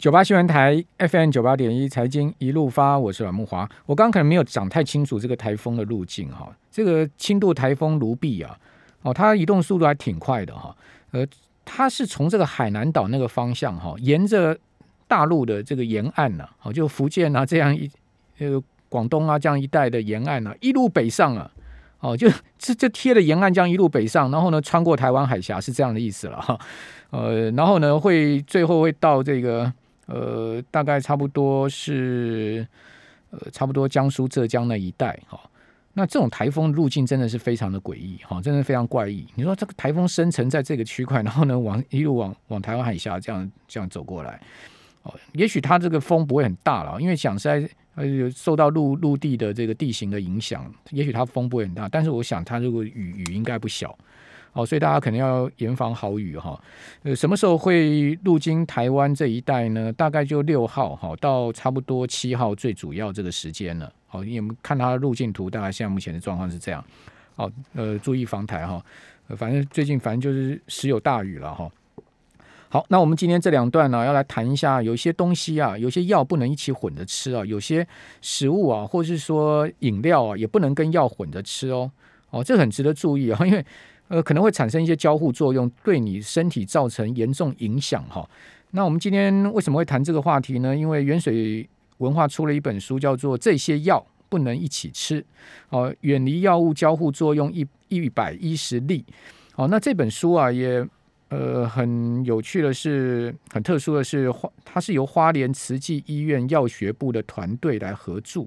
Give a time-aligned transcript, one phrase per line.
[0.00, 3.68] 九八新闻台 FM 九八点一财经一路发，我是阮木华。
[3.84, 8.58] 我刚可能没有讲太清楚这个台风的路径哈，这个轻度台风卢碧啊，
[9.02, 10.74] 哦，它移动速度还挺快的哈，
[11.10, 11.22] 呃，
[11.66, 14.58] 它是从这个海南岛那个方向哈，沿着
[15.06, 17.90] 大陆的这个沿岸呢，哦，就福建啊这样一
[18.38, 18.58] 呃
[18.88, 21.50] 广东啊这样一带的沿岸呢，一路北上啊。
[22.02, 22.26] 哦，就
[22.58, 26.58] 这这贴着沿岸这样一路北上，然后呢，穿过台湾海峡是这样的意思了哈。
[27.10, 29.70] 呃，然后呢，会最后会到这个
[30.10, 32.66] 呃，大概差不多是
[33.30, 35.40] 呃，差不多江苏、浙江那一带哈。
[35.92, 39.26] 那这种台风路径真的是非常的诡异哈，真的非常怪异。
[39.34, 44.40] 你说这个台风生成在这个区块，然后呢，往一路往往台湾海峡这样这样走过来，
[45.02, 47.70] 哦，也许它这个风不会很大了，因为讲实在。
[47.96, 53.98] 呃，受到陆陆地的这个地形的影响，也许它风不会很大，但是我想它如果雨雨应该不小，
[54.52, 56.60] 哦，所以大家可能要严防好雨哈。
[57.02, 59.92] 呃，什么时候会路经台湾这一带呢？
[59.92, 63.92] 大概就六号哈，到差不多七号最主要这个时间了。
[64.06, 66.84] 好，你们看它的路径图，大概现在目前的状况是这样。
[67.36, 68.84] 好，呃，注意防台哈。
[69.36, 71.70] 反正最近反正就是时有大雨了哈。
[72.68, 77.86] 好，那我们今天这两段呢，要来谈一下，有些东西啊，有些药不能一起混着吃啊，有些
[78.20, 81.90] 食物啊，或是说饮料啊，也不能跟药混着吃哦。
[82.30, 83.64] 哦，这很值得注意啊，因为
[84.10, 88.28] 呃，可能会产生一些交互作用，对你身体造成严重影响哈。
[88.72, 90.76] 那我们今天为什么会谈这个话题呢？
[90.76, 91.66] 因为元水
[91.98, 95.22] 文化出了一本书，叫做《这些药不能一起吃》，
[95.70, 99.04] 哦，远离药物交互作用一一百一十例。
[99.54, 100.86] 哦，那这本书啊，也。
[101.32, 108.44] 呃，很有趣的是，很特殊的是，花它是由花莲慈济医院药学部的团队来合著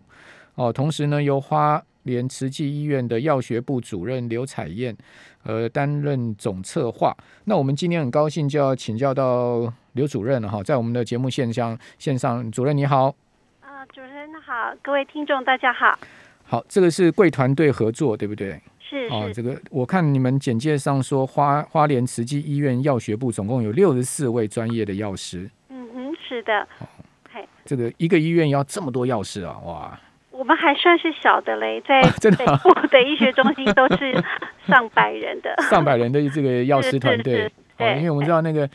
[0.55, 4.95] 哦，同时呢，由花莲慈济医院的药学部主任刘彩燕
[5.43, 7.15] 呃担任总策划。
[7.45, 13.13] 那我们今天很高兴就要请教到刘主任了哈，在我们的节目线上线上，主任你好。
[13.61, 15.97] 啊，主任好，各位听众大家好。
[16.43, 18.61] 好，这个是贵团队合作，对不对？
[18.79, 25.49] 是哦，这个我看你们简介上说，花花莲慈济医院药学部总共有六十四位专业的药师。
[25.69, 26.67] 嗯哼，是的。
[27.31, 29.99] 嘿，这个一个医院要这么多药师啊，哇！
[30.43, 34.13] 我们还算是小的嘞， 在北部的医学中心都是
[34.67, 37.49] 上百人的，上百人的这个药师团队。
[37.77, 38.69] 对，因为我们知道那个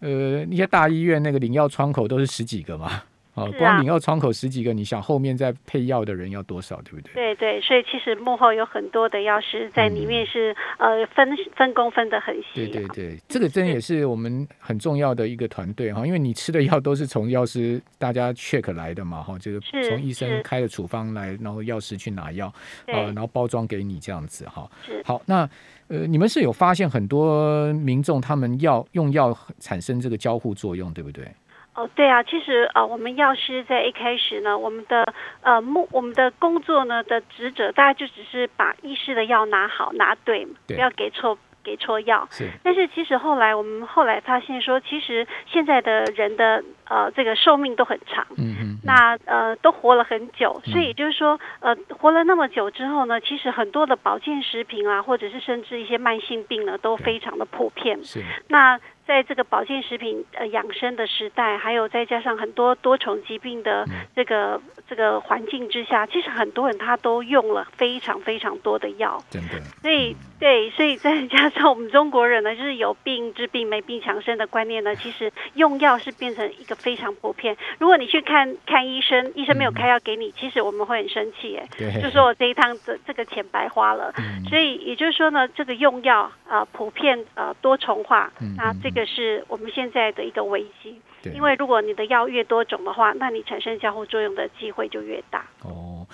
[0.00, 3.04] 呃，一些大医院那个领药窗口都是十几个嘛。
[3.34, 7.14] 哦，光你要窗口十几个，你想后面再配药的人要多少，对不对？
[7.14, 11.26] 对对，所以其实幕后有很多的药师在里面是呃分
[11.56, 12.44] 分工分的很细。
[12.54, 22.52] 对对对，这个真也是我们很重要的一个团队哈，因为你吃的药都是从药师大家 check 来的嘛哈，就是从医生开的处方来，然后药师去拿药，
[22.86, 24.70] 呃，然后包装给你这样子哈。
[25.04, 25.48] 好，那
[25.88, 31.26] 呃，你们是有发现很多民众他们药用药产生这个交互作用，对不对？
[31.74, 35.10] 哦，对啊，其实呃，我们药师在一开始呢，我们的
[35.40, 42.28] 呃目我们的工作呢的职责，大概就只是把医师的药拿好拿对，不要给错给错药。
[42.30, 42.50] 是。
[42.62, 58.04] 但是其实后来我们后来发现说，其实现在的人的呃这个寿命都很长，嗯嗯，那呃都活了很久，所以就是说呃活了那么久之后呢，其实很多的保健食品啊，或者是甚至一些慢性病呢，都非常的普遍。
[58.04, 58.22] 是。
[58.48, 58.78] 那
[59.12, 63.84] 在这个保健食品呃养生的时代，还有再加上很多多重疾病的
[64.16, 64.58] 这个
[64.88, 69.60] 这个环境之下，其实很多人他都用了非常非常多的药，真的。
[69.82, 77.54] 所以对，所以再加上我们中国人呢，就是有病治病，没病强身的观念呢，其实用药是变成一个非常普遍。
[77.78, 84.10] 如果你去看看医生，医生没有开药给你，其实我们会很生气，哎，就说我这一趟这这个钱白花了。
[84.48, 88.92] 所以也就是说呢，这个用药啊普遍呃多重化，那这。
[88.92, 91.00] 这个是我们现在的一个危机，
[91.34, 95.44] 因为如果你的药越多种的话，那你产生交互作用的机会就越大。
[95.62, 96.06] 哦，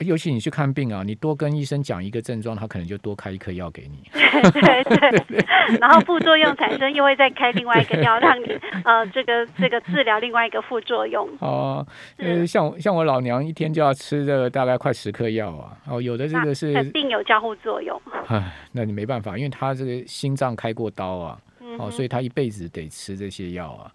[0.00, 4.04] 尤其你去看病啊，你多跟医生讲一个症状，他可能就多开一颗药给你。
[4.12, 5.44] 对对对，
[5.80, 8.46] 然后副作用产生又会再开另外一个药，让你
[8.84, 11.26] 呃这个这个治疗另外一个副作用。
[11.40, 11.86] 哦，
[12.18, 15.72] 呃，像像我老娘一天就要吃这个大概快十颗药啊。
[15.88, 18.00] 哦，有的这个是肯定有交互作用。
[18.26, 21.38] 唉，那你没办法，因为他这个心脏开过刀啊。
[21.78, 23.92] 哦，所以他一辈子得吃这些药啊。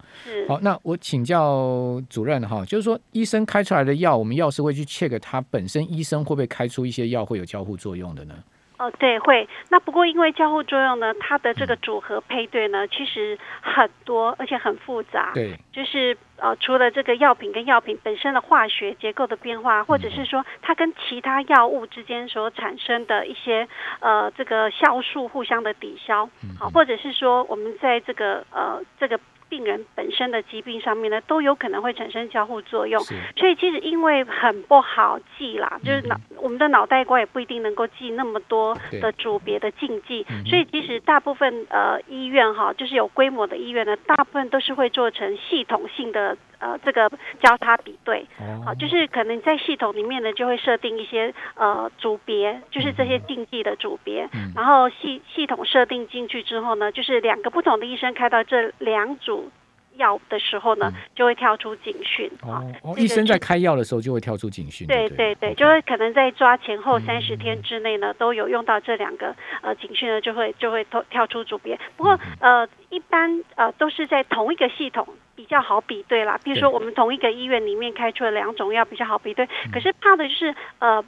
[0.48, 8.34] 好，那我请教主任哈，就是说医生开出来的药，我们药师会去 check 他本身医生会不会开出一些药会有交互作用的呢？
[8.82, 9.48] 哦，对，会。
[9.68, 15.30] 那不过因为交互作用呢，它的这个组合配对呢，其实很多，而且很复杂。
[15.34, 23.68] 对，就是呃，除了这个药品跟药品本身的化学结构的变化，或者是说它跟其他药物之间所产生的一些
[24.00, 29.20] 呃这个酵素互相的抵消，好，或者是说我们在这个呃这个。
[29.52, 32.98] 病人本身的疾病上面呢，都有可能会产生交互作用。
[33.36, 40.26] 所以其实因为很不好记啦，就是脑、嗯我们的脑袋瓜也不一定能够记那么多的组别的禁忌。
[40.44, 47.10] 所以其实大部分呃医院哈，就是有规模的医院呢，大部分都是会做成系统性的呃这个
[47.42, 48.24] 交叉比对。
[48.38, 59.50] 哦，好，就是可能在系统里面呢，就会设定一些呃组别，就是这些禁忌的组别，嗯然后系系统设定进去之后呢，就是两个不同的医生开到这两组
[59.96, 71.78] 药的时候呢，就会跳出警讯哦医生在是开药的时候就会跳出警讯，对对对对，就会可能在抓前后嗯三十天之内呢，都有用到这两个呃警讯呢，就会就会跳跳出组别。
[71.96, 76.38] 不过呃，一般呃都是在同一个系统比较好比对啦。
[76.42, 81.04] 比如说我们同一个医院里面开出了两种药比较好比对，嗯可是怕的就是呃。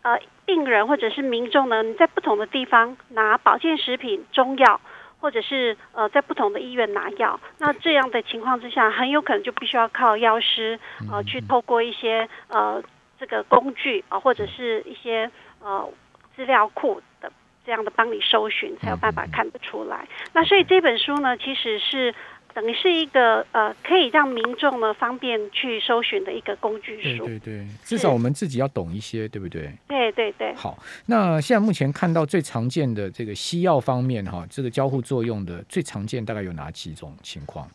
[0.00, 4.80] 呃，病人或者是民众呢，你在不同的地方拿保健食品、中药，
[5.20, 10.78] 或者是呃在不同的医院拿药，那这样的情况之下，很有可能就必须要靠药师
[11.10, 12.82] 呃去透过一些呃
[13.18, 15.30] 这个工具啊、或者是一些
[15.60, 15.88] 呃
[16.36, 17.30] 资料库的
[17.66, 20.06] 这样的帮你搜寻，才有办法看得出来。
[20.32, 22.14] 那所以这本书呢，其实是。
[22.58, 27.24] 等于是一个呃，可以让民众呢方便去搜寻的一个工具书。
[27.24, 29.72] 对对对，至少我们自己要懂一些，对不对？
[29.86, 30.52] 对对对。
[30.56, 30.76] 好，
[31.06, 37.70] 那现在目前看到最常见的这个西药方面哈，这个交互作用的最常见大概有哪几种情况？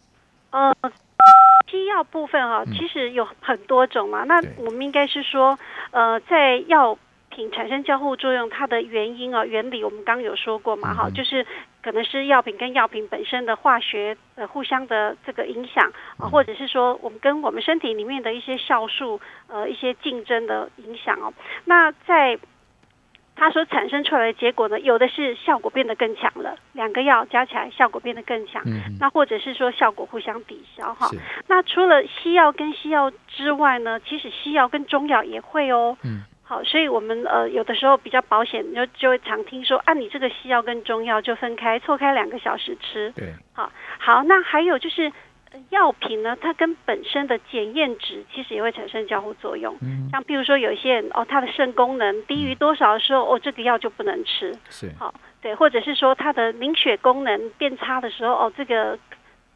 [0.52, 0.76] 呃，
[1.72, 4.26] 西药部分哈、嗯其实有很多种嘛。
[4.26, 5.58] 那我们应该是说，
[5.92, 6.98] 呃，在药
[7.34, 11.46] 品产生交互作用，它的原因啊、原理，我们刚刚有说过嘛，哈、嗯就是
[11.82, 21.34] 可能是药品跟药品本身的化学呃互相的这个影响啊、嗯或者是说我们跟我们身体里面的一些酵素呃一些竞争的影响哦。
[21.66, 22.38] 那在
[23.36, 31.10] 它所产生出来的结果呢，有的是效果变得更强了，两个药加起来效果变得更强，嗯，那或者是说效果互相抵消哈。
[31.48, 35.98] 那除了西药跟西药之外呢，其实西药跟中药也会哦。
[36.04, 36.22] 嗯，
[36.54, 43.12] 好，所以我们呃有的时候比较保险，就就会常听说啊，你这个西药跟中药就分开错开两个小时吃。
[43.16, 45.12] 对，好，好那还有就是
[45.52, 49.76] 呃药品呢，它跟本身的检验值其实也会产生交互作用。
[49.82, 54.54] 嗯，像比如说有一些人哦，他的肾功能低于多少的时候，哦，这个药就不能吃。
[54.70, 55.12] 是，好，
[55.42, 58.96] 对，或者是说他的凝血功能变差的时候，哦，这个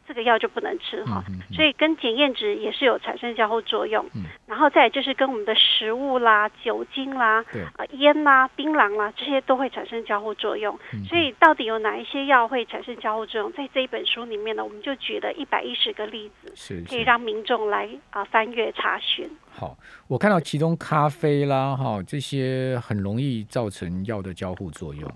[0.08, 1.24] 这个药就不能吃哈。
[1.28, 4.06] 嗯嗯所以跟检验值也是有产生交互作用。
[4.16, 10.74] 嗯然后再就是跟我们的食物啦、酒精啦、对，呃烟啦、槟榔啦，这些都会产生交互作用。
[10.94, 13.52] 嗯所以到底有哪一些药会产生交互作用？
[13.52, 16.86] 在这一本书里面呢，我们就举了一百一十个例子，是是。
[16.86, 19.30] 可以让民众来啊、翻阅查询。
[19.50, 19.78] 好，
[20.08, 25.12] 我看到其中咖啡啦，哈，这些很容易造成药的交互作用。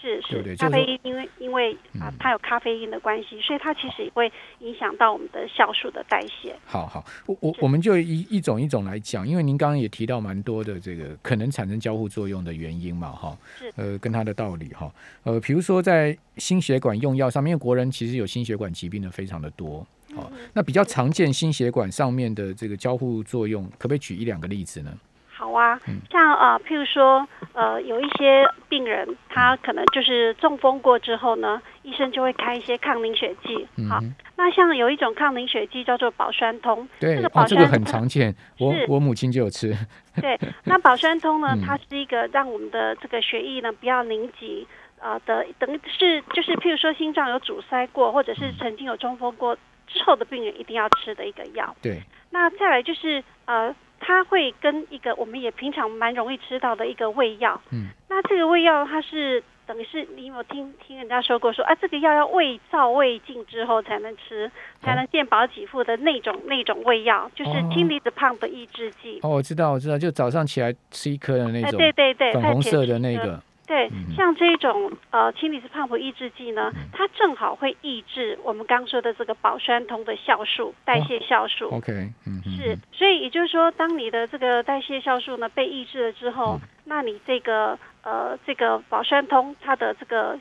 [0.00, 4.30] 是对对是，咖啡因因为因为啊嗯它有咖啡因的关系，所以它其实也会
[4.60, 6.54] 影响到我们的酵素的代谢。
[6.64, 14.92] 好好，我我我们就一一种一种来讲，因为您刚刚也提到蛮多的这个可能产生交互作用的原因嘛，哈是，呃，跟它的道理哈，
[15.24, 20.38] 呃，比如说在心血管用药上面，因为国人其实有心血管疾病的非常的多，好、嗯。
[20.54, 24.92] 那比较常见心血管上面的这个交互作用，可不可以举一两个例子呢？
[25.40, 25.80] 好啊。
[25.88, 33.66] 嗯，像呃，譬如说，呃，有一些病人他可能就是中风过之后呢，医生就会开一些抗凝血剂。
[33.88, 39.74] 好，嗯，那像有一种抗凝血剂叫做保栓通，对这个，保哦，这个很常见，我我母亲就有吃，
[40.20, 44.68] 对，那保栓通呢嗯，它是一个让我们的这个血液呢不要凝集。
[45.02, 49.56] 呃的，等于是就是，譬如说心脏有阻塞过，或者是曾经有中风过
[49.86, 51.74] 之后的病人一定要吃的一个药。
[51.80, 57.60] 对，那再来就是呃，它会跟一个我们也平常蛮容易吃到的一个胃药。
[57.70, 57.88] 嗯。
[58.08, 64.50] 那这个胃药它是等于是你有听听人家说过说啊，这个药要胃燥胃镜之后才能吃，
[64.82, 69.20] 才能健保给付的那种那种胃药，就是哦氢离子胖的抑制剂。
[69.22, 81.68] 哦，我知道，我知道，就早上起来吃一颗的那哎，种对对对，粉红色的那个，对嗯，像这种呃氢离子胖抑制剂呢，它正好会抑制我们刚说的这个保栓通的酵素代谢酵素。
[81.70, 81.92] OK，
[82.26, 86.68] 嗯嗯，是嗯，所以也就是说，当你的这个代谢酵素呢被抑制了之后，嗯。
[86.86, 90.36] 那你这个呃这个保栓通它的这个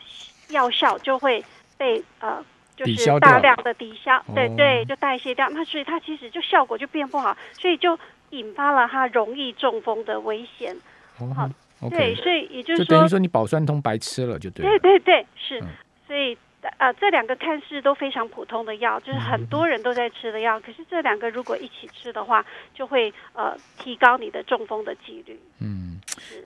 [0.50, 1.45] 药效就会
[1.77, 2.43] 被呃
[2.75, 4.55] 就是大量的抵消，对哦。
[4.57, 5.48] 对，就代谢掉。
[5.51, 8.00] 那所以它其实就效果就变不好，所以就
[8.31, 10.75] 引发了它容易中风的危险。
[11.15, 11.51] 好哦
[11.89, 15.67] 对所以也就就是等于说你保酸通白吃了就对了对，对对，是，嗯
[16.07, 16.36] 所以
[16.77, 25.39] 呃，这两个看似都非常普通的药，就是很多人都在吃的药，可是这两个如果一起吃的话，就会呃提高你的中风的几率。
[25.62, 25.98] 嗯，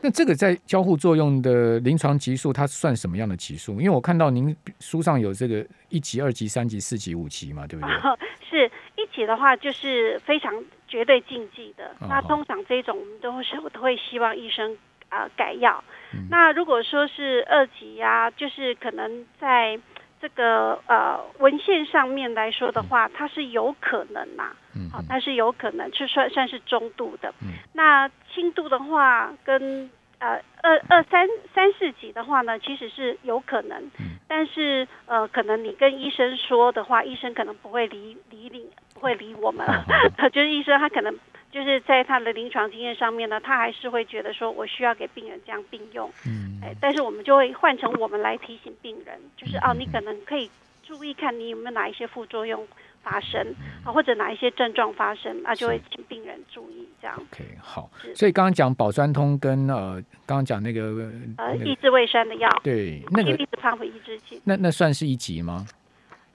[0.01, 3.79] 那这个在交互作用的临床级数，它算什么样的级数？
[3.79, 7.95] 因为我看到您书上有这个一级、二级、三级、四级、五级嘛，对不对？
[8.47, 10.53] 是一级的话，就是非常
[10.87, 11.95] 绝对禁忌的。
[12.01, 14.77] 那通常这种我们都是都会希望医生
[15.13, 15.83] 啊改药。
[16.29, 19.79] 那如果说是二级呀，就是可能在
[20.21, 24.51] 这个呃文献上面来说的话，它是有可能呐，
[24.91, 27.33] 好，它是有可能是算算是中度的。
[27.73, 29.89] 那轻度的话，跟
[30.19, 33.91] 呃二二三三四级的话呢，其实是有可能，
[34.27, 39.67] 但是呃可能你跟医生说的话，医生可能不会理理你，不会理我们，
[40.31, 41.17] 就是医生他可能。
[41.53, 50.49] 就是在他的临床经验上面呢，他还是会觉得说我需要给病人这样并用，嗯，哎，但是我们就会换成我们来提醒病人，就是哦，你可能可以
[50.81, 52.67] 注意看你有没有哪一些副作用
[53.03, 53.53] 发生
[53.85, 57.15] 啊，或者哪一些症状发生，那就会请病人注意这样。
[57.17, 65.67] OK，好，所以刚刚讲保酸通跟呃，刚刚讲那个呃抑制胃酸的药，对，那个抑制胖抑制剂，那那算是一级吗？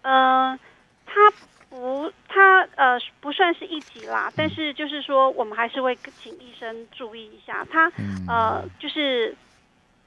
[0.02, 0.56] 呃，
[1.04, 1.14] 它。
[1.78, 7.90] 不，它呃不算是一级啦，但是就是说，我们还是会请医生注意一下，它
[8.26, 9.32] 呃就是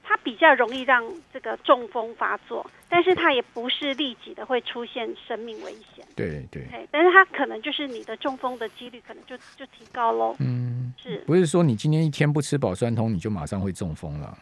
[0.03, 1.01] 它比较容易让
[1.31, 6.05] 这个中风发作，但是它也不是立即的会出现生命危险。
[6.13, 6.67] 对对。
[6.91, 10.35] 但是它可能就是你的中风的几率可能就就提高喽。
[10.39, 14.37] 嗯，是不是说你今天一天不吃饱酸通，你就马上会中风了？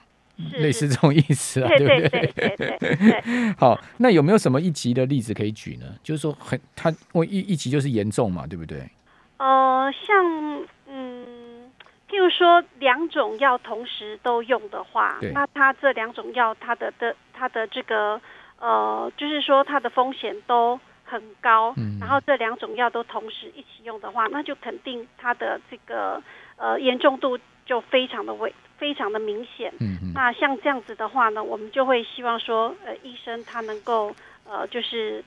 [0.60, 2.10] 类似这种意思啊，对不对？
[2.10, 3.53] 对对对对。
[3.60, 5.86] 好，那有没有什么一级的例子可以举呢？
[6.01, 8.89] 就是说，很他我一一级就是严重嘛，对不对？
[9.38, 11.72] 呃，像嗯，
[12.10, 18.19] 譬如说两种药同时都用的话，那它这两种药它的的它的这个
[18.60, 21.74] 呃，就是说它的风险都很高。
[21.77, 21.98] 嗯。
[22.00, 26.22] 然后这两种药都同时一起用的话，那就肯定它的这个
[26.58, 28.53] 呃严重度就非常的危。
[28.80, 35.24] 非常的明显，嗯那像这样子的话呢，我们就会希望说，呃，医生他能够，呃，就是，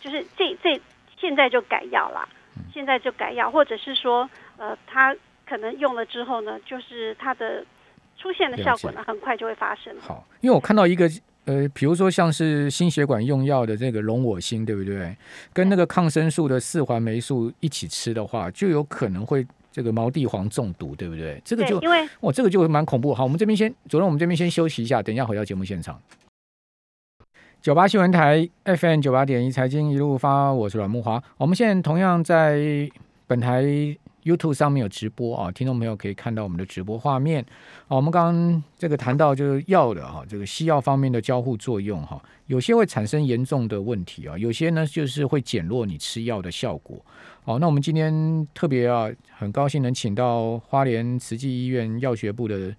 [0.00, 0.80] 就是这这
[1.20, 2.26] 现在就改药啦，
[2.72, 5.14] 现在就改药，或者是说，呃，他
[5.46, 7.62] 可能用了之后呢，就是他的
[8.16, 9.94] 出现的效果呢，很快就会发生。
[10.00, 11.06] 好，因为我看到一个，
[11.44, 15.14] 呃，比如说像是心血管用药的这个龙我心，对不对？
[15.52, 19.46] 跟那个抗生素的四环霉素一起吃的话，就有可能会。
[19.78, 21.40] 这个毛地黄中毒，对不对？
[21.44, 23.14] 这个就因为哇，这个就蛮恐怖。
[23.14, 26.02] 好，我们这边先主任，我们这边先休息一下，等一下回到节目现场。
[27.62, 31.22] 九八新闻台 FM 九八点一财经一路发，我是阮木华。
[31.36, 32.90] 我们现在同样在
[33.28, 33.62] 本台
[34.24, 37.46] YouTube 上面有直播啊，听众朋友可以看到我们的直播画面。
[37.86, 47.00] 好，我们刚刚这个谈到就是药的哈，这个西药方面的交互作用哈，有些会产生严重的问题啊，有些呢就是会减弱你吃药的效果。
[47.48, 52.76] 好，那我们今天特别啊，很高兴能请到花莲慈济医院药学部的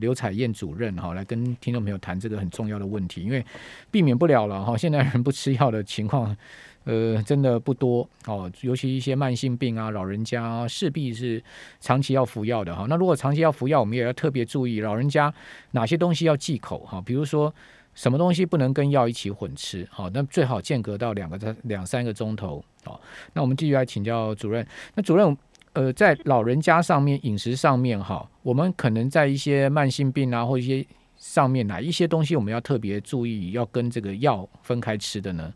[0.00, 3.46] 刘彩燕主任哈，来跟听众朋友谈这个很重要的问题，因为
[3.92, 6.36] 避免不了了哈，现在人不吃药的情况，
[6.82, 11.40] 呃，真的不多哦，尤其一些慢性病啊，老人家势必是
[11.78, 12.86] 长期要服药的哈。
[12.88, 15.32] 那如果长期要服药，我们也要特别注意老人家
[15.70, 17.54] 哪些东西要忌口哈，比如说。
[17.98, 19.84] 什么东西不能跟药一起混吃？
[19.90, 22.64] 好，那最好间隔到两个两三个钟头。
[22.84, 23.00] 好，
[23.32, 24.64] 那我们继续来请教主任。
[24.94, 25.36] 那主任，
[25.72, 30.86] 呃，在老人家上面饮食上面，哈，我们可能在一些慢性病啊，或一些
[31.16, 35.52] 上面哪一些东西我们要特别注意，要跟这个药分开吃的呢？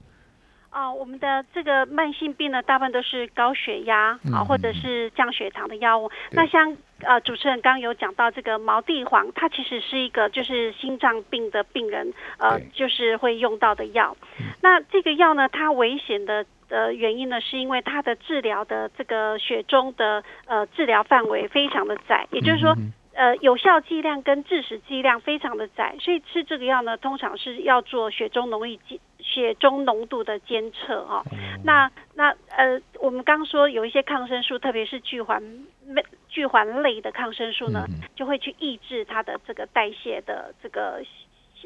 [0.72, 6.10] 啊，我们的这个慢性病呢，大部分都是高血压啊，或者是降血糖的药物。
[6.30, 14.16] 那像呃，主持人刚刚有讲到这个毛地黄，它其实是一个就是心脏病的病人呃，就是会用到的药。
[14.62, 22.74] 那这个药呢，它危险的的原因呢，是因为它的治疗的这个血中的呃治疗范围非常的窄，也就是说。
[23.14, 31.22] 呃，有效剂量跟致死剂量非常的窄，所以吃这个药呢，通常是要做血中浓郁剂血中浓度的监测哦。
[31.64, 35.42] 那那呃，我们刚说有一些抗生素，特别是聚环
[35.86, 41.02] 类聚环类的抗生素呢，就会去抑制它的这个代谢的这个。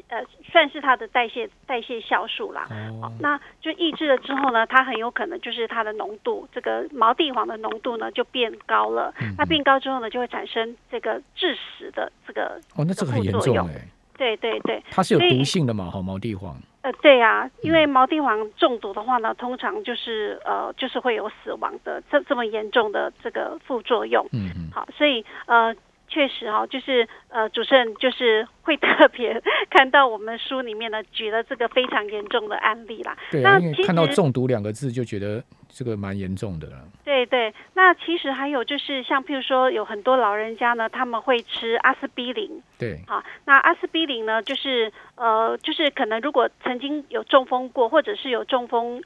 [0.09, 2.67] 呃，算是它的代谢代谢酵素啦，
[3.01, 9.13] 哦，那就抑制了之后呢，它很有可能就是它的浓度，这个毛地黄的浓度呢就变高了。
[9.37, 13.87] 那变高之后呢，就会产生这个致死的这个哦，那这个很严重哎。
[14.17, 15.89] 对对对，它是有毒性的嘛？
[15.91, 16.55] 哈，毛地黄。
[16.81, 24.25] 呃，对啊，因为毛地黄中毒的话呢，通常就是呃，就是会有死亡的这这么严重的这个副作用。
[24.31, 24.71] 嗯嗯。
[24.73, 25.75] 好，所以呃。
[26.07, 33.15] 确实哈，就是呃，主持人就是会特别 看到我们书里面呢举了这个非常严重的案例啦。
[33.29, 36.77] 对啊，因为看到中毒两个字就觉得这个蛮严重的了。
[37.03, 42.61] 对对，那其实还有就是像譬如说有很多老人家呢，他们会吃阿司匹林。
[42.79, 49.01] 对，好，那阿司匹林呢，就是呃，就是可能如果曾经有中风过，或者是有中风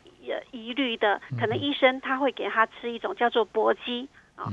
[0.51, 4.45] 疑虑的，可能医生他会给他吃一种叫做搏击啊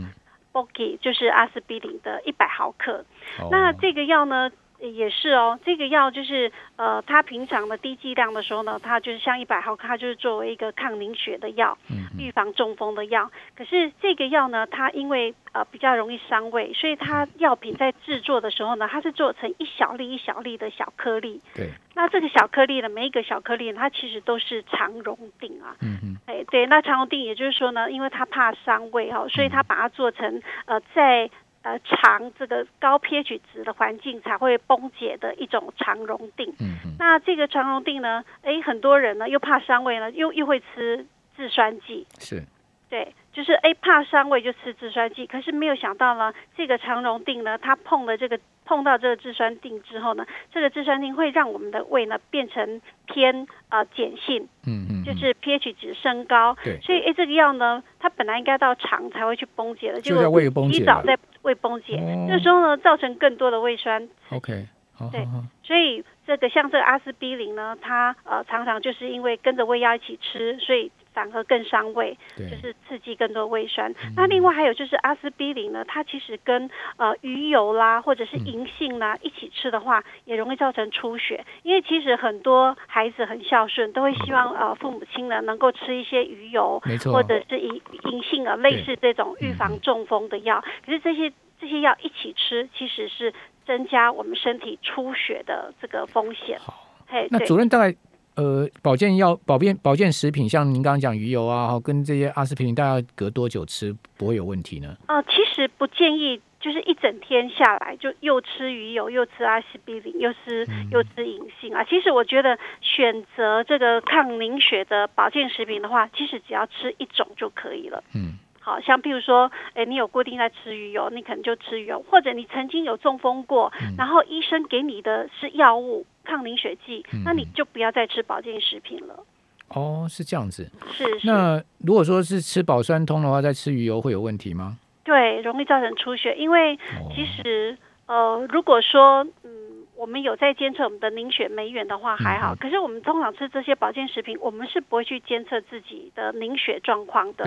[0.59, 3.05] b o g i 就是阿司匹林的一百毫克。
[3.51, 4.51] 那这个药呢？
[4.81, 11.77] 也是哦，这个药就是呃，它平常的低剂量的时候呢，它就是像一百毫克，它就是作为一个抗凝血的药，
[12.19, 13.31] 预防中风的药。
[13.57, 21.41] 可是这个药呢，它因为呃比较容易伤胃，所以它药品在制作的时候呢，它是做成一小粒一小粒的小颗粒。
[21.55, 21.71] 对。
[21.95, 25.75] 那这个小颗粒呢，每一个小颗粒它其实都是肠溶定啊。
[25.81, 26.17] 嗯嗯。
[26.27, 31.29] 哎，对，那肠溶定也就是说呢，因为它怕伤胃哈，所以它把它做成呃在。
[31.69, 36.49] 呃，肠这个高 pH 值的环境才会崩解的一种肠溶定。
[36.61, 36.97] 嗯嗯。
[36.99, 41.05] 那这个肠溶定呢，哎，很多人呢又怕伤胃呢，又又会吃
[41.37, 42.07] 制酸剂。
[42.19, 42.43] 是。
[42.89, 54.49] 对，就是哎怕伤胃就吃制酸剂，可是没有想到呢，这个肠溶定呢，它碰了这个碰到这个制酸定之后呢，这个制酸定会让我们的胃呢变成偏呃碱性。
[54.67, 55.05] 嗯嗯。
[55.05, 56.57] 就是 pH 值升高。
[56.65, 56.81] 对。
[56.81, 60.81] 所以哎，这个药呢，它本来应该到肠才会去崩解的，就在胃崩解。
[60.81, 61.97] 提早在胃崩解，
[62.29, 64.09] 这时候呢，造成更多的胃酸。
[64.31, 64.67] OK，
[65.13, 65.25] 对，
[65.63, 70.91] 所以这个像这个阿司匹林呢，它呃常常就是因为跟着胃药一起吃，所以。
[71.13, 73.93] 反而更伤胃，就是刺激更多胃酸。
[74.17, 81.45] 那另外还有就是阿司匹林呢，它其实跟呃鱼油啦，或者是银杏啦一起吃的话，也容易造成出血。
[81.63, 90.63] 因为其实很多孩子很孝顺，都会希望呃父母亲呢能够吃一些鱼油，或者是银银杏啊，类似这种预防中风的药。
[90.85, 93.33] 可是这些这些药一起吃，其实是
[93.67, 96.59] 增加我们身体出血的这个风险。
[96.61, 96.75] 好，
[97.09, 97.97] 嘿，那主任大概。
[98.39, 104.97] 呃，保健药、保健保健食品，像您刚刚讲鱼油啊，跟这些阿司匹林，大概隔多久吃不会有问题呢？
[105.09, 111.83] 哦，其实不建议，就是一整天下来就又吃鱼油，又吃阿司匹林，又吃又吃银杏啊。
[111.83, 118.05] 其实我觉得选择这个抗凝血的保健食品的话，其实只要吃一种就可以了。
[118.15, 118.39] 嗯，
[118.69, 126.07] 好像譬如说，哎，你有固定在吃鱼油，你可能就吃鱼油，或者你曾经有中风过，然后医生给你的是药物。
[126.29, 129.25] 抗凝血剂，那你就不要再吃保健食品了。
[129.69, 130.71] 哦，是这样子。
[130.93, 131.03] 是。
[131.25, 134.77] 那如果说是吃保酸通的话，再吃鱼油会有问题吗？
[135.05, 136.37] 对，容易造成出血。
[136.37, 136.77] 因为
[137.15, 139.51] 其实呃，如果说嗯，
[139.97, 142.55] 我们有在监测我们的凝血酶原的话还好。
[142.55, 147.47] 可是我们通常吃这些保健食品，我们是不会去监测自己的凝血状况的。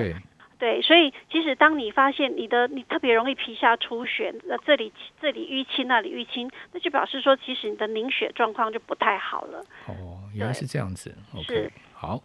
[0.61, 0.79] 对。
[0.83, 9.65] 所以其实当你发现你的你特别容易皮下出血，那这里这里淤青那里淤青，那就表示说其实你的凝血状况就不太好了。
[9.87, 11.11] 哦，原来是这样子。
[11.35, 12.21] OK，好，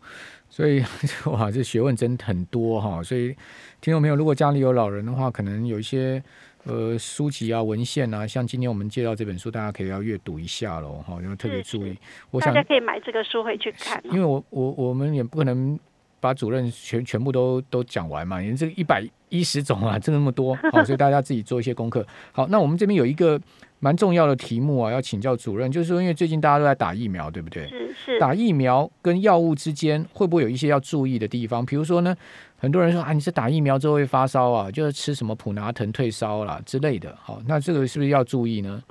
[0.50, 0.84] 所以
[1.32, 3.02] 哇，这学问真很多哈。
[3.02, 3.34] 所以
[3.80, 6.22] 听众朋友，如果家里有老人的话，可能有一些
[6.64, 11.96] 呃书籍啊、文献啊，像今天我们介绍这本书，大家可以要阅读一下喽哈，要特别注意。
[12.30, 15.78] 我想大家可以买这个书回去看，因为我我我们也不可能。
[16.20, 18.42] 把主任全全部都都讲完嘛？
[18.42, 22.06] 因为这个一百一十种啊，这那么多，好，所以大家自己做一些功课。
[22.32, 23.40] 好，那我们这边有一个
[23.80, 27.68] 蛮重要的题目啊，要请教主任，就是说，因为最近大家都在打疫苗，对不对？
[27.68, 28.18] 是是。
[28.18, 31.64] 打疫苗跟药物之间会不会有一些要注意的地方？
[31.64, 32.16] 比如说呢，
[32.56, 37.16] 很多人说啊，你是打疫苗之后会发烧啊，就是吃什么普拿疼退烧啦之类的。
[37.20, 38.82] 好，那这个是不是要注意呢？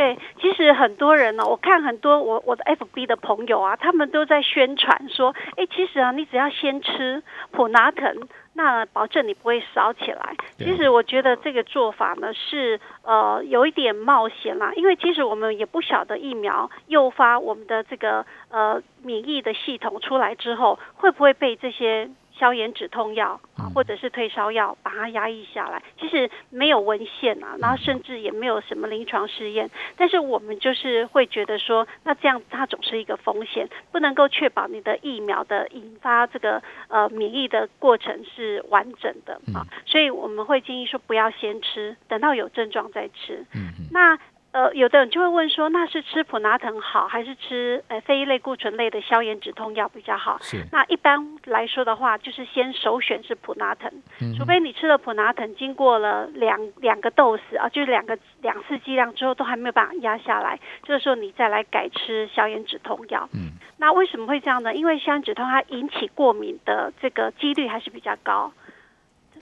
[0.00, 10.34] 对，其实很多人呢，我看很多我我的 FB 的朋友啊，他们都在宣传说，哎，其实啊，你只要先吃普拿疼，那保证你不会烧起来。
[10.56, 22.08] 其实我觉得这个做法呢是呃有一点冒险啦，因为其实我们也不晓得疫苗诱发我们的这个呃免疫的系统出来之后，会不会被这些。
[22.40, 25.82] 消炎止痛药啊，或者是退烧药，把它压抑下来。
[26.00, 29.70] 其实没有文献啊，然后甚至也没有什么临床试验。
[29.98, 39.66] 但是我们就是会觉得说，那这样它总是一个风险，不能够确保你的疫苗的引发这个呃免疫的过程是完整的啊。
[39.84, 43.44] 所以我们会建议说，不要先吃，等到有症状再吃。
[43.54, 43.86] 嗯嗯。
[43.92, 44.18] 那。
[44.52, 50.38] 呃，有的人就会问说，那是吃普拿疼好，还是吃呃非类固醇类的消炎止痛药比较好？
[50.42, 50.64] 是。
[50.72, 53.88] 那一般来说的话，就是先首选是普拿疼，
[54.36, 63.28] 除非你吃了普拿疼，经过了两两个 dose 啊，就是两个两次剂量之后都还没有办法压下来，这个时候你再来改吃消炎止痛药。
[63.32, 63.52] 嗯。
[63.76, 64.74] 那为什么会这样呢？
[64.74, 68.52] 因为消炎止痛它引起过敏的这个几率还是比较高，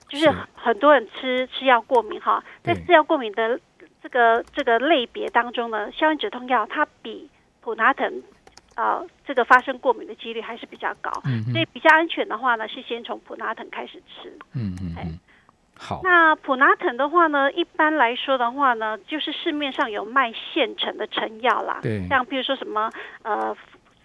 [0.07, 3.59] 就是很多人吃吃药过敏哈，在吃药过敏的。
[4.01, 7.29] 这个这个类别当中呢，消炎止痛药它比
[7.61, 8.23] 普拿疼
[8.75, 11.11] 呃这个发生过敏的几率还是比较高。
[11.25, 14.31] 嗯所以比较安全的话呢，是先从普拿疼开始吃。
[14.53, 15.19] 嗯嗯嗯，
[15.77, 22.07] 好，那普拿疼的话呢，一般来说的话呢，就是市面上有卖现成的成药啦，对。
[22.07, 22.89] 像比如说什么
[23.23, 23.55] 呃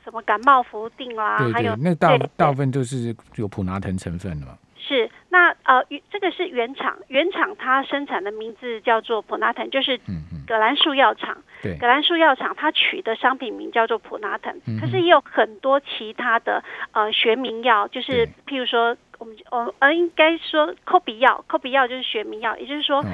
[0.03, 4.59] 什么感冒福定啦，对还有，那大大部分都是有普拿疼成分的嘛。
[5.65, 9.99] 呃原这个是原厂，原厂它生产的名字叫做普拿腾，就是
[10.47, 11.37] 葛兰素药厂。
[11.63, 11.77] 对。
[11.79, 23.05] 葛兰素药厂它取的商品名叫做普拿腾，嗯可是也有很多其他的呃学名药，就是譬如说我们呃呃应该说口鼻药，口鼻药就是学名药，也就是说。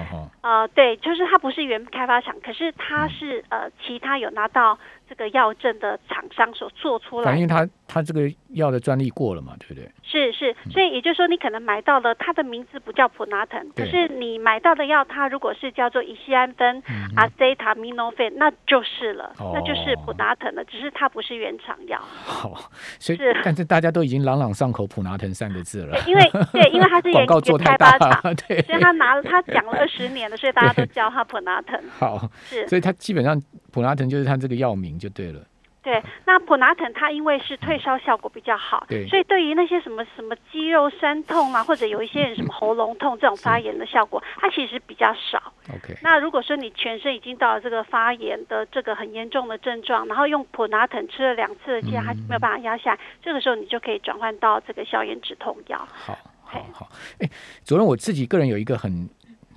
[0.42, 3.10] 呃，对，就是它不是原开发厂，可是它嗯。
[3.10, 9.90] 是、呃其他有拿到这个药证的厂商所做出来反正它它这个药的专利过了嘛，对不对？
[10.04, 17.10] 是是，所以也就是说，你可能买到了它的名字不叫普拿疼，可是你买到的药，它如果是叫做乙酰氨酚、嗯。
[17.16, 19.50] 阿塞塔米诺芬，那就是了，哦。
[19.52, 23.36] 那就是普拿疼了，只是它不是原厂药，好，所以是。
[23.42, 26.22] 但是大家都已经朗朗上口普拿疼三个字了， 因为
[26.52, 32.68] 对，因为它是 广原原告做太大开发厂，了， 对，所以他拿了他讲了二十年了，所以大家都叫他普拿疼，好，是。
[32.68, 33.40] 所以他基本上
[33.72, 35.40] 普拿疼就是他这个药名就对了。
[35.82, 45.52] 对，那普拿疼它因为是退烧效果比较好，对所以对于那些什么什么肌肉酸痛啊，或者有一些人什么喉咙痛这种发炎的效果，它其实比较少。
[45.74, 55.78] OK，那如果说你全身已经到了这个发炎的这个很严重的症状，然后用普拿疼吃了两次的剂，还是没有办法压下来，这个时候你就可以转换到这个消炎止痛药。
[55.90, 56.88] 好，好，好。
[57.20, 57.30] 哎，
[57.64, 59.08] 主任，我自己个人有一个很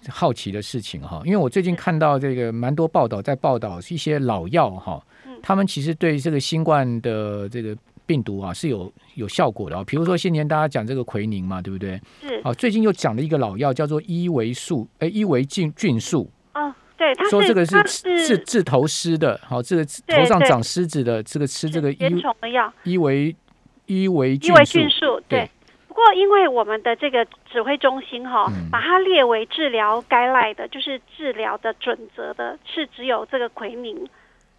[0.10, 7.76] 好奇的事情哈，因为我最近看到这个蛮多报道在报道一些老药哈嗯，他们其实对这个新冠的这个
[8.06, 9.84] 病毒啊是有有效果的啊。
[9.86, 12.00] 比如说先前大家讲这个奎宁嘛，对不对？
[12.22, 22.74] 是，啊，最近又讲了一个老药叫做伊维素，哎，伊维菌菌素，哦，对，它是说这个是治是治头虱的，好，这个头上长虱子的，这个吃这个是原伊虫的药。
[22.84, 23.36] 伊维
[23.86, 25.50] 伊维伊菌素维菌，素，对对。
[25.90, 34.08] 不过，因为我们的这个指挥中心哈、嗯把它列为治疗该赖的，就是治疗的准则的，是只有这个奎宁。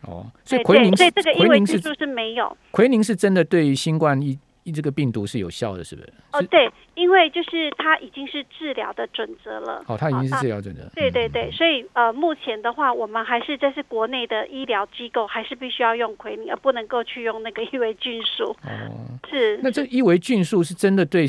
[0.07, 2.57] 哦，所以奎宁是这个伊奎宁是维菌素是没有。
[2.71, 6.13] 奎宁是真的对于新冠一一这个病毒是有效的，是不是？
[6.33, 9.85] 哦，对，因为就是它已经是治疗的准则了。
[9.87, 10.85] 哦，它已经是治疗准的。
[10.85, 18.57] 嗯对对对，所以呃，目前的话，我们还是这是国内的医疗机构，还是必须要用奎宁，而不能够去用那个 伊维菌素。
[18.63, 21.29] 哦，是，那这伊维菌素是真的对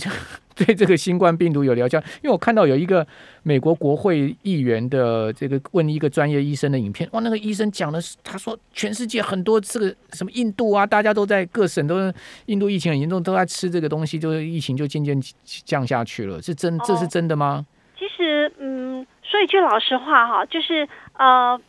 [0.66, 2.00] 对这个新冠病毒有疗效？
[2.24, 3.06] 因为我看到有一个
[3.44, 12.12] 美国国会议员的这个问一个专业医生的影片，哇，那个医生讲的是，他说全世界很多这个什么印度啊，大家都在各省都
[12.46, 17.66] 印度疫情很严重，都在吃这个东西，就是疫情就渐渐降下去了，是真这是哦真的吗？
[18.00, 20.88] 其实，嗯，说一句老实话哈，就是
[21.18, 21.60] 呃，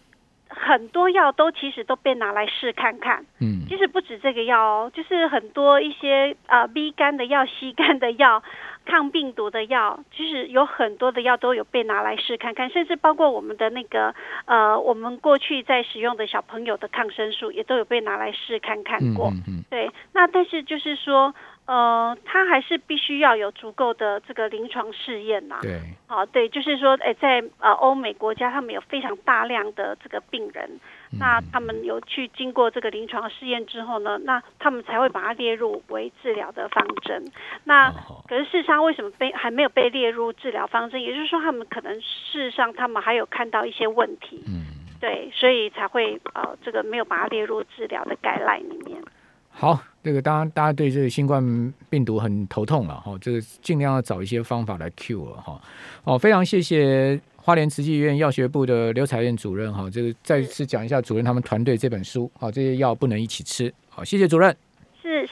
[0.48, 3.24] 很多药都其实都被拿来试看看。
[3.40, 8.42] 嗯，其实不止这个药哦，就是很多一些呃 B 肝的药、C 肝的药、
[8.86, 14.14] 抗病毒的药，其实有很多的药都有被拿来试看看，甚至包括我们的那个
[14.46, 19.28] 呃，我们过去在使用的小朋友的抗生素，也都有被拿来试看看过。
[19.28, 21.34] 嗯嗯嗯，对，那但是就是说，
[21.66, 37.24] 呃，它还是必须要有足够的这个临床试验呐、对，好，对，就是说，哎，在呃欧美国家，他们有非常大量的这个病人，嗯那他们有去经过这个临床试验之后呢，那他们才会把它列入为治疗的方针。
[37.64, 41.00] 那哦可是事实上，为什么被还没有被列入治疗方针？
[41.00, 44.64] 也就是说，他们可能事实上他们还有看到一些问题，嗯。
[44.98, 48.96] 对，所以才会呃这个没有把它列入治疗的概览里面。
[49.50, 55.60] 好，这个当然大家对这个新冠病毒很头痛了哈，这个尽量要找一些方法来 cure 了哈。
[56.04, 64.52] 哦，非常谢谢花莲慈济医院药学部的刘彩燕主任哈，这个再次讲一下主任他们团队这本书，好，这些药不能一起吃，好，谢谢主任。
[65.00, 65.24] 是